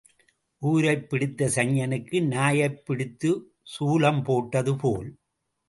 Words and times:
ஊரைப் 0.61 1.09
பிடித்த 1.09 1.49
சனியனுக்கு 1.55 2.27
நாயைப் 2.27 2.85
பிடித்துக் 2.85 3.53
சூலம் 3.79 4.23
போட்டது 4.23 4.75
போல். 4.75 5.17